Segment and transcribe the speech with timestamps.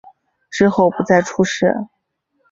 [0.49, 1.87] 之后不再出仕。